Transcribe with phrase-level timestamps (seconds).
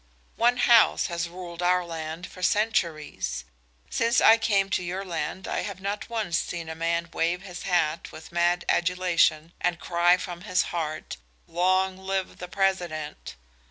[0.37, 3.45] "One house has ruled our land for centuries.
[3.91, 7.61] Since I came to your land I have not once seen a man wave his
[7.61, 11.17] hat with mad adulation and cry from his heart:
[11.47, 13.35] 'Long live the President!'